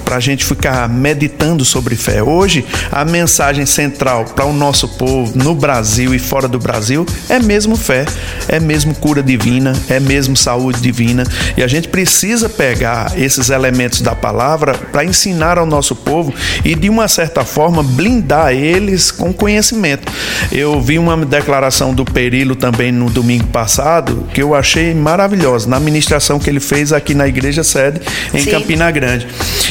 para 0.10 0.18
a 0.18 0.20
gente 0.20 0.44
ficar 0.44 0.90
meditando 0.90 1.64
sobre 1.64 1.96
fé. 1.96 2.24
Hoje, 2.24 2.66
a 2.92 3.06
mensagem 3.06 3.64
central 3.68 4.26
para 4.26 4.44
o 4.44 4.52
nosso 4.52 4.88
povo 4.88 5.38
no 5.38 5.54
Brasil 5.54 6.16
e 6.16 6.18
fora 6.18 6.48
do 6.48 6.58
Brasil 6.58 7.06
é 7.30 7.38
mesmo 7.38 7.78
fé, 7.78 8.06
é 8.48 8.60
mesmo 8.60 8.96
cura 8.96 9.22
divina, 9.22 9.72
é 9.88 10.00
mesmo 10.00 10.36
saúde 10.36 10.82
divina. 10.82 11.24
E 11.56 11.62
a 11.62 11.68
gente 11.68 11.90
precisa 11.90 12.50
pegar 12.50 13.12
esses 13.20 13.52
elementos 13.52 14.02
da 14.02 14.16
palavra 14.16 14.74
para 14.74 15.06
ensinar 15.06 15.60
ao 15.60 15.66
nosso 15.68 15.96
povo 15.96 16.34
e, 16.66 16.74
de 16.74 16.90
uma 16.90 17.08
certa 17.08 17.46
forma, 17.46 17.84
blindar 17.84 18.52
eles 18.52 19.12
com 19.12 19.32
conhecimento. 19.32 20.12
Eu 20.52 20.82
vi 20.82 20.98
uma 20.98 21.16
declaração 21.24 21.94
do 21.94 22.04
Perilo 22.04 22.56
também 22.56 22.92
no 22.92 23.12
domingo 23.12 23.46
passado 23.50 24.28
que 24.34 24.42
eu 24.42 24.56
achei 24.56 24.92
maravilhosa, 24.96 25.70
na 25.70 25.80
ministração 25.80 26.40
que 26.40 26.50
ele 26.50 26.60
fez 26.60 26.92
aqui 26.92 27.14
na 27.14 27.28
igreja 27.28 27.64
sede 27.64 28.02
em 28.34 28.40
Sim. 28.40 28.50
Campina 28.50 28.90
Grande. 28.90 29.28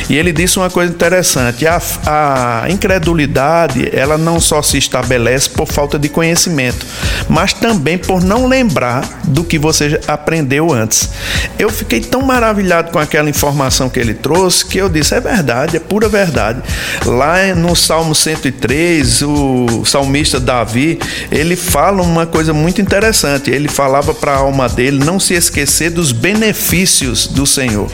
E 0.09 0.16
ele 0.16 0.28
disse 0.33 0.59
uma 0.59 0.71
coisa 0.71 0.93
interessante: 0.93 1.67
a, 1.67 1.81
a 2.07 2.71
incredulidade 2.71 3.88
ela 3.93 4.17
não 4.19 4.41
só 4.41 4.62
se 4.62 4.79
estabelece 4.79 5.51
por 5.51 5.67
falta 5.67 5.99
de 5.99 6.09
conhecimento, 6.09 6.87
mas 7.29 7.53
também 7.53 7.99
por 7.99 8.23
não 8.23 8.47
lembrar 8.47 9.21
do 9.25 9.45
que 9.45 9.59
você 9.59 10.01
aprendeu 10.07 10.73
antes. 10.73 11.11
Eu 11.59 11.71
fiquei 11.71 12.01
tão 12.01 12.23
maravilhado 12.23 12.91
com 12.91 12.99
aquela 12.99 13.29
informação 13.29 13.88
que 13.88 13.99
ele 13.99 14.14
trouxe 14.14 14.64
que 14.64 14.79
eu 14.79 14.88
disse: 14.88 15.14
é 15.14 15.21
verdade, 15.21 15.77
é 15.77 15.81
pura 15.81 16.09
verdade. 16.09 16.62
Lá 17.05 17.55
no 17.55 17.75
Salmo 17.75 18.14
103, 18.14 19.23
o 19.23 19.85
salmista 19.85 20.41
Davi 20.41 20.99
ele 21.31 21.57
fala 21.57 22.03
uma 22.03 22.27
coisa 22.27 22.53
muito 22.53 22.81
interessante. 22.81 23.51
Ele 23.51 23.69
falava 23.69 24.14
para 24.14 24.33
a 24.33 24.37
alma 24.37 24.69
dele 24.69 25.05
não 25.05 25.19
se 25.19 25.35
esquecer 25.35 25.91
dos 25.91 26.12
benefícios 26.12 27.27
do 27.27 27.47
Senhor. 27.47 27.91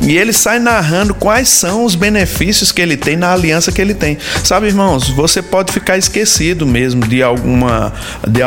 E 0.00 0.16
ele 0.16 0.32
sai 0.32 0.58
narrando 0.58 1.14
quais 1.14 1.48
são 1.52 1.84
os 1.84 1.94
benefícios 1.94 2.72
que 2.72 2.80
ele 2.80 2.96
tem 2.96 3.16
na 3.16 3.32
aliança 3.32 3.70
que 3.70 3.80
ele 3.80 3.94
tem. 3.94 4.18
Sabe, 4.42 4.66
irmãos, 4.66 5.08
você 5.08 5.42
pode 5.42 5.72
ficar 5.72 5.96
esquecido 5.98 6.66
mesmo 6.66 7.06
de 7.06 7.22
alguma 7.22 7.92
de, 8.26 8.40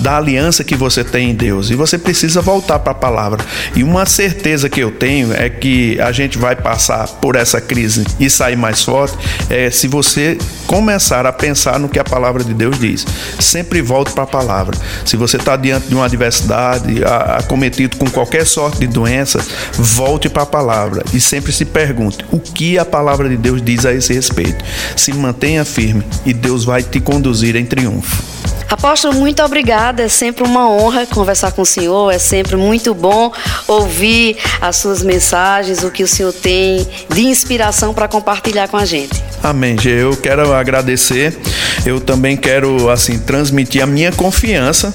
da 0.00 0.16
aliança 0.16 0.64
que 0.64 0.74
você 0.74 1.04
tem 1.04 1.30
em 1.30 1.34
Deus 1.34 1.70
e 1.70 1.74
você 1.74 1.98
precisa 1.98 2.40
voltar 2.40 2.78
para 2.78 2.92
a 2.92 2.94
palavra. 2.94 3.44
E 3.74 3.82
uma 3.82 4.06
certeza 4.06 4.68
que 4.68 4.80
eu 4.80 4.90
tenho 4.90 5.32
é 5.32 5.48
que 5.48 6.00
a 6.00 6.12
gente 6.12 6.38
vai 6.38 6.56
passar 6.56 7.06
por 7.06 7.36
essa 7.36 7.60
crise 7.60 8.04
e 8.18 8.28
sair 8.30 8.56
mais 8.56 8.82
forte 8.82 9.16
é 9.50 9.70
se 9.70 9.86
você 9.86 10.38
começar 10.66 11.26
a 11.26 11.32
pensar 11.32 11.78
no 11.78 11.88
que 11.88 11.98
a 11.98 12.04
palavra 12.04 12.42
de 12.42 12.54
Deus 12.54 12.78
diz. 12.78 13.06
Sempre 13.38 13.80
volte 13.82 14.12
para 14.12 14.24
a 14.24 14.26
palavra. 14.26 14.76
Se 15.04 15.16
você 15.16 15.36
está 15.36 15.56
diante 15.56 15.88
de 15.88 15.94
uma 15.94 16.06
adversidade, 16.06 17.02
acometido 17.36 17.96
com 17.96 18.10
qualquer 18.10 18.46
sorte 18.46 18.78
de 18.78 18.86
doença, 18.86 19.40
volte 19.74 20.28
para 20.28 20.42
a 20.42 20.46
palavra 20.46 21.02
e 21.12 21.20
sempre 21.20 21.52
se 21.52 21.64
pergunte 21.64 22.24
o 22.36 22.40
que 22.40 22.78
a 22.78 22.84
palavra 22.84 23.28
de 23.28 23.36
Deus 23.36 23.62
diz 23.62 23.84
a 23.84 23.92
esse 23.92 24.12
respeito. 24.12 24.64
Se 24.96 25.12
mantenha 25.12 25.64
firme 25.64 26.04
e 26.24 26.32
Deus 26.32 26.64
vai 26.64 26.82
te 26.82 27.00
conduzir 27.00 27.56
em 27.56 27.64
triunfo. 27.64 28.36
Apóstolo, 28.68 29.14
muito 29.14 29.42
obrigada. 29.42 30.02
É 30.02 30.08
sempre 30.08 30.42
uma 30.42 30.68
honra 30.68 31.06
conversar 31.06 31.52
com 31.52 31.62
o 31.62 31.66
senhor. 31.66 32.12
É 32.12 32.18
sempre 32.18 32.56
muito 32.56 32.92
bom 32.94 33.32
ouvir 33.68 34.36
as 34.60 34.76
suas 34.76 35.02
mensagens, 35.02 35.84
o 35.84 35.90
que 35.90 36.02
o 36.02 36.08
senhor 36.08 36.32
tem 36.32 36.86
de 37.08 37.26
inspiração 37.26 37.94
para 37.94 38.08
compartilhar 38.08 38.68
com 38.68 38.76
a 38.76 38.84
gente. 38.84 39.22
Amém. 39.42 39.76
Eu 39.84 40.16
quero 40.16 40.52
agradecer. 40.52 41.36
Eu 41.84 42.00
também 42.00 42.36
quero 42.36 42.90
assim 42.90 43.18
transmitir 43.18 43.82
a 43.82 43.86
minha 43.86 44.10
confiança. 44.10 44.92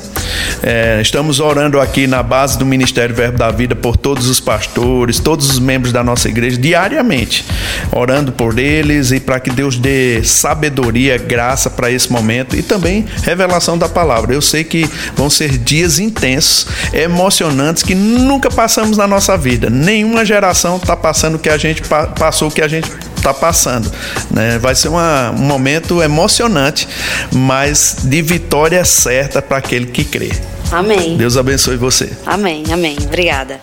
É, 0.63 0.99
estamos 1.01 1.39
orando 1.39 1.79
aqui 1.79 2.07
na 2.07 2.21
base 2.21 2.57
do 2.57 2.65
Ministério 2.65 3.15
Verbo 3.15 3.37
da 3.37 3.49
Vida 3.51 3.75
por 3.75 3.97
todos 3.97 4.27
os 4.27 4.39
pastores, 4.39 5.19
todos 5.19 5.49
os 5.49 5.59
membros 5.59 5.91
da 5.91 6.03
nossa 6.03 6.29
igreja 6.29 6.57
diariamente, 6.57 7.45
orando 7.91 8.31
por 8.31 8.57
eles 8.59 9.11
e 9.11 9.19
para 9.19 9.39
que 9.39 9.49
Deus 9.49 9.77
dê 9.77 10.23
sabedoria, 10.23 11.17
graça 11.17 11.69
para 11.69 11.91
esse 11.91 12.11
momento 12.11 12.55
e 12.55 12.61
também 12.61 13.05
revelação 13.23 13.77
da 13.77 13.89
palavra. 13.89 14.33
Eu 14.33 14.41
sei 14.41 14.63
que 14.63 14.89
vão 15.15 15.29
ser 15.29 15.57
dias 15.57 15.99
intensos, 15.99 16.67
emocionantes 16.93 17.83
que 17.83 17.95
nunca 17.95 18.49
passamos 18.49 18.97
na 18.97 19.07
nossa 19.07 19.37
vida. 19.37 19.69
Nenhuma 19.69 20.25
geração 20.25 20.77
está 20.77 20.95
passando 20.95 21.35
o 21.35 21.39
que 21.39 21.49
a 21.49 21.57
gente 21.57 21.81
passou, 22.17 22.49
o 22.49 22.51
que 22.51 22.61
a 22.61 22.67
gente 22.67 22.89
está 23.21 23.33
passando. 23.33 23.91
Né? 24.29 24.57
Vai 24.59 24.75
ser 24.75 24.89
uma, 24.89 25.31
um 25.31 25.43
momento 25.43 26.01
emocionante, 26.01 26.87
mas 27.31 27.97
de 28.03 28.21
vitória 28.21 28.83
certa 28.83 29.41
para 29.41 29.57
aquele 29.57 29.85
que 29.85 30.03
crê. 30.03 30.31
Amém. 30.71 31.17
Deus 31.17 31.37
abençoe 31.37 31.77
você. 31.77 32.11
Amém, 32.25 32.63
amém. 32.71 32.97
Obrigada. 33.03 33.59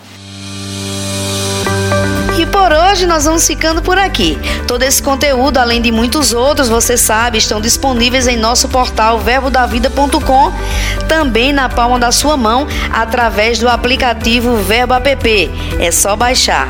E 2.37 2.45
por 2.45 2.71
hoje 2.71 3.05
nós 3.05 3.25
vamos 3.25 3.45
ficando 3.45 3.81
por 3.81 3.97
aqui. 3.97 4.37
Todo 4.65 4.83
esse 4.83 5.03
conteúdo, 5.03 5.57
além 5.57 5.81
de 5.81 5.91
muitos 5.91 6.31
outros, 6.31 6.69
você 6.69 6.95
sabe, 6.97 7.37
estão 7.37 7.59
disponíveis 7.59 8.27
em 8.27 8.37
nosso 8.37 8.69
portal 8.69 9.19
verbodavida.com, 9.19 10.53
também 11.05 11.51
na 11.51 11.67
palma 11.67 11.99
da 11.99 12.13
sua 12.13 12.37
mão, 12.37 12.65
através 12.93 13.59
do 13.59 13.67
aplicativo 13.67 14.55
Verbo 14.55 14.93
App. 14.93 15.51
É 15.79 15.91
só 15.91 16.15
baixar. 16.15 16.69